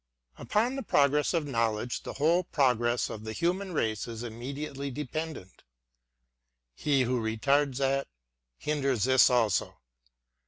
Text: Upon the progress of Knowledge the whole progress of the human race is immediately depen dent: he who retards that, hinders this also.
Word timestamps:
Upon 0.39 0.77
the 0.77 0.81
progress 0.81 1.31
of 1.31 1.45
Knowledge 1.45 2.01
the 2.01 2.13
whole 2.13 2.43
progress 2.45 3.07
of 3.07 3.23
the 3.23 3.33
human 3.33 3.71
race 3.71 4.07
is 4.07 4.23
immediately 4.23 4.91
depen 4.91 5.35
dent: 5.35 5.61
he 6.73 7.03
who 7.03 7.21
retards 7.21 7.77
that, 7.77 8.07
hinders 8.57 9.03
this 9.03 9.29
also. 9.29 9.79